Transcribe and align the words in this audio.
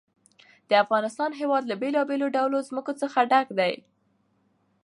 د 0.69 0.71
افغانستان 0.83 1.31
هېواد 1.39 1.63
له 1.67 1.75
بېلابېلو 1.81 2.27
ډولو 2.35 2.57
ځمکه 2.69 2.91
څخه 3.01 3.19
ډک 3.31 3.47
دی. 3.59 3.73